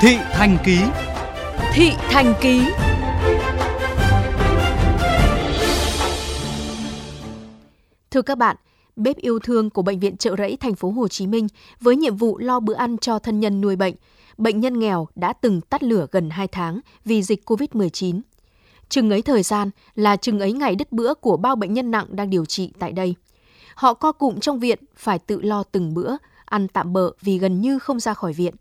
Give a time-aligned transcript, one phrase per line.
[0.00, 0.78] Thị Thành Ký
[1.72, 2.60] Thị Thành Ký
[8.10, 8.56] Thưa các bạn,
[8.96, 11.48] bếp yêu thương của bệnh viện Trợ Rẫy thành phố Hồ Chí Minh
[11.80, 13.94] với nhiệm vụ lo bữa ăn cho thân nhân nuôi bệnh,
[14.38, 18.20] bệnh nhân nghèo đã từng tắt lửa gần 2 tháng vì dịch COVID-19.
[18.88, 22.06] Chừng ấy thời gian là chừng ấy ngày đứt bữa của bao bệnh nhân nặng
[22.10, 23.14] đang điều trị tại đây.
[23.74, 27.60] Họ co cụm trong viện phải tự lo từng bữa, ăn tạm bợ vì gần
[27.60, 28.54] như không ra khỏi viện.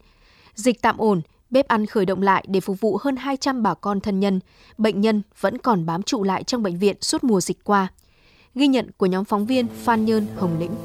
[0.56, 4.00] Dịch tạm ổn, bếp ăn khởi động lại để phục vụ hơn 200 bà con
[4.00, 4.40] thân nhân,
[4.78, 7.88] bệnh nhân vẫn còn bám trụ lại trong bệnh viện suốt mùa dịch qua.
[8.56, 10.76] Ghi nhận của nhóm phóng viên Phan Nhơn, Hồng Lĩnh.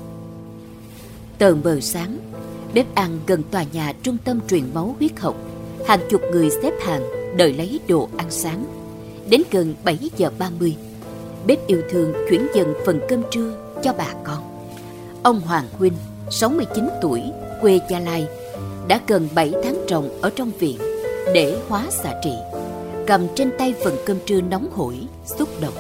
[1.38, 2.19] Tờ mờ sáng,
[2.75, 5.37] bếp ăn gần tòa nhà trung tâm truyền máu huyết học.
[5.89, 7.02] Hàng chục người xếp hàng
[7.37, 8.64] đợi lấy đồ ăn sáng.
[9.28, 10.77] Đến gần 7 giờ 30,
[11.47, 14.42] bếp yêu thương chuyển dần phần cơm trưa cho bà con.
[15.23, 15.95] Ông Hoàng Huynh,
[16.30, 17.23] 69 tuổi,
[17.61, 18.27] quê Gia Lai,
[18.89, 20.79] đã gần 7 tháng trồng ở trong viện
[21.34, 22.34] để hóa xạ trị.
[23.06, 25.75] Cầm trên tay phần cơm trưa nóng hổi, xúc động.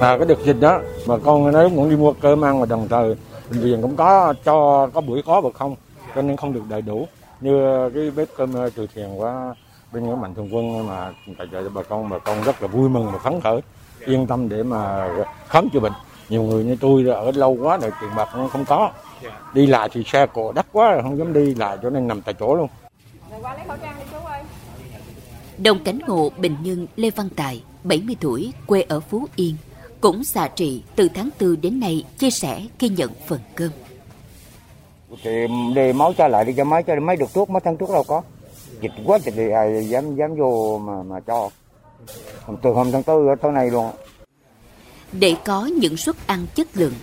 [0.00, 2.88] À, cái đợt dịch đó mà con nói muốn đi mua cơm ăn mà đồng
[2.88, 3.16] thời
[3.50, 5.76] bệnh viện cũng có cho có buổi có và không
[6.14, 7.06] cho nên không được đầy đủ
[7.40, 9.54] như cái bếp cơm ờ, từ thiện qua
[9.92, 12.68] bên những mạnh thường quân mà tài trợ cho bà con bà con rất là
[12.68, 13.60] vui mừng và phấn khởi
[14.06, 15.08] yên tâm để mà
[15.48, 15.92] khám chữa bệnh
[16.28, 18.90] nhiều người như tôi ở lâu quá rồi tiền bạc không có
[19.54, 22.22] đi lại thì xe cộ đắt quá rồi không dám đi lại cho nên nằm
[22.22, 22.68] tại chỗ luôn
[25.58, 29.56] Đồng cảnh ngộ bệnh nhân Lê Văn Tài, 70 tuổi, quê ở Phú Yên,
[30.00, 33.70] cũng xạ trị từ tháng 4 đến nay chia sẻ khi nhận phần cơm.
[35.22, 37.90] Thì để máu cho lại đi cho máy cho mấy được thuốc, mấy tháng thuốc
[37.90, 38.22] đâu có.
[38.80, 41.50] Dịch quá thì ai dám dám vô mà mà cho.
[42.62, 43.90] Từ hôm tháng 4 ở tới này luôn.
[45.12, 46.94] Để có những suất ăn chất lượng,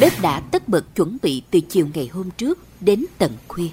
[0.00, 3.68] bếp đã tất bật chuẩn bị từ chiều ngày hôm trước đến tận khuya.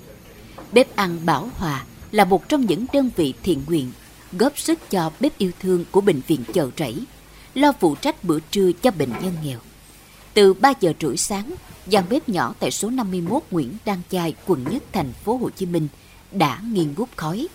[0.72, 3.91] Bếp ăn Bảo Hòa là một trong những đơn vị thiện nguyện
[4.31, 6.95] góp sức cho bếp yêu thương của bệnh viện chợ rẫy,
[7.53, 9.59] lo phụ trách bữa trưa cho bệnh nhân nghèo.
[10.34, 11.56] Từ 3 giờ rưỡi sáng,
[11.88, 15.66] gian bếp nhỏ tại số 51 Nguyễn Đăng Chai, quận Nhất, thành phố Hồ Chí
[15.66, 15.88] Minh
[16.31, 17.47] đã nghiền ngút khói.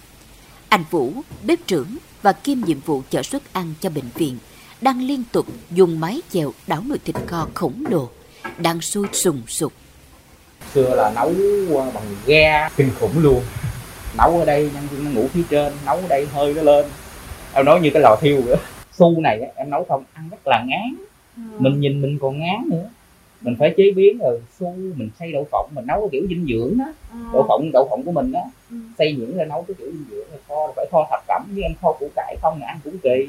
[0.68, 4.38] Anh Vũ, bếp trưởng và kiêm nhiệm vụ chở suất ăn cho bệnh viện,
[4.80, 8.10] đang liên tục dùng máy chèo đảo nồi thịt kho khổng lồ,
[8.58, 9.72] đang sôi sùng sục.
[10.74, 11.32] Xưa là nấu
[11.94, 13.42] bằng ga kinh khủng luôn.
[14.18, 16.86] Nấu ở đây nhân viên nó ngủ phía trên, nấu ở đây hơi nó lên.
[17.52, 18.56] Em nói như cái lò thiêu nữa.
[18.92, 20.94] Su này em nấu không ăn rất là ngán.
[21.58, 22.88] Mình nhìn mình còn ngán nữa
[23.40, 26.78] mình phải chế biến rồi su mình xay đậu phộng mình nấu kiểu dinh dưỡng
[26.78, 26.84] đó
[27.32, 28.40] đậu phộng đậu phộng của mình đó
[28.98, 31.62] xay nhuyễn ra nấu cái kiểu dinh dưỡng rồi kho phải kho thập cẩm với
[31.62, 33.26] em kho củ cải không là ăn cũng kỳ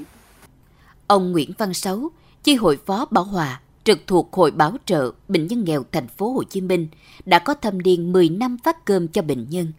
[1.08, 2.10] Ông Nguyễn Văn Sáu,
[2.44, 6.32] chi hội phó Bảo Hòa, trực thuộc Hội Bảo trợ Bệnh nhân nghèo thành phố
[6.32, 6.88] Hồ Chí Minh,
[7.26, 9.72] đã có thâm niên 10 năm phát cơm cho bệnh nhân.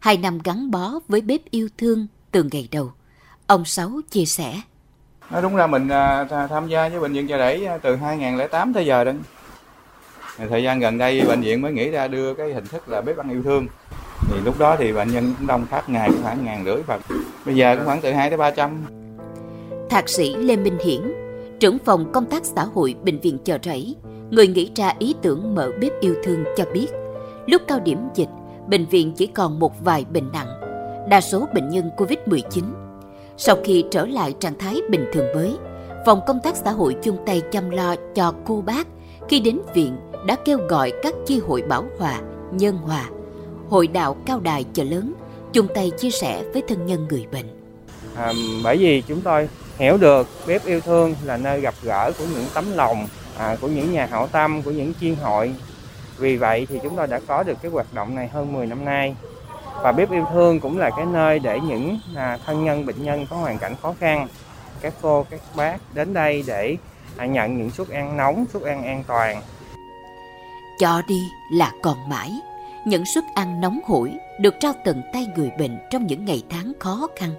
[0.00, 2.92] Hai năm gắn bó với bếp yêu thương từ ngày đầu.
[3.46, 4.60] Ông Sáu chia sẻ.
[5.30, 8.86] Nói đúng ra mình à, tham gia với bệnh viện chợ rẫy từ 2008 tới
[8.86, 9.12] giờ đó.
[10.48, 13.16] Thời gian gần đây bệnh viện mới nghĩ ra đưa cái hình thức là bếp
[13.16, 13.66] ăn yêu thương.
[14.30, 16.98] Thì lúc đó thì bệnh nhân cũng đông phát ngày khoảng ngàn rưỡi và
[17.44, 18.86] bây giờ cũng khoảng từ 2 tới 300.
[19.90, 21.27] Thạc sĩ Lê Minh Hiển,
[21.60, 23.96] trưởng phòng công tác xã hội Bệnh viện Chợ Rẫy,
[24.30, 26.86] người nghĩ ra ý tưởng mở bếp yêu thương cho biết,
[27.46, 28.28] lúc cao điểm dịch,
[28.68, 30.48] bệnh viện chỉ còn một vài bệnh nặng,
[31.10, 32.62] đa số bệnh nhân COVID-19.
[33.36, 35.56] Sau khi trở lại trạng thái bình thường mới,
[36.06, 38.86] phòng công tác xã hội chung tay chăm lo cho cô bác
[39.28, 39.96] khi đến viện
[40.26, 42.20] đã kêu gọi các chi hội Bảo Hòa,
[42.52, 43.10] Nhân Hòa,
[43.68, 45.12] Hội đạo Cao Đài Chợ Lớn
[45.52, 47.46] chung tay chia sẻ với thân nhân người bệnh.
[48.14, 48.32] À,
[48.64, 49.48] bởi vì chúng tôi
[49.78, 53.08] hiểu được bếp yêu thương là nơi gặp gỡ của những tấm lòng,
[53.38, 55.54] à, của những nhà hảo tâm, của những chuyên hội.
[56.18, 58.84] Vì vậy thì chúng tôi đã có được cái hoạt động này hơn 10 năm
[58.84, 59.14] nay.
[59.82, 63.26] Và bếp yêu thương cũng là cái nơi để những à, thân nhân bệnh nhân
[63.30, 64.28] có hoàn cảnh khó khăn,
[64.80, 66.76] các cô, các bác đến đây để
[67.16, 69.42] à, nhận những suất ăn nóng, suất ăn an toàn.
[70.80, 71.20] Cho đi
[71.52, 72.30] là còn mãi.
[72.86, 76.72] Những suất ăn nóng hổi được trao tận tay người bệnh trong những ngày tháng
[76.78, 77.30] khó khăn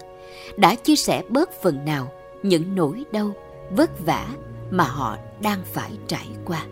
[0.58, 2.08] đã chia sẻ bớt phần nào
[2.44, 3.32] những nỗi đau,
[3.72, 4.28] vất vả
[4.72, 6.66] mà họ đang phải trải qua.